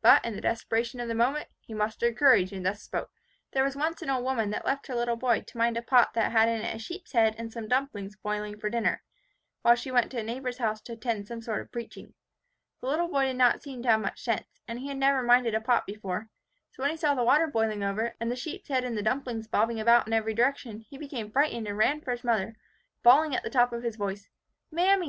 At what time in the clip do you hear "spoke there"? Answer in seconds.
2.80-3.62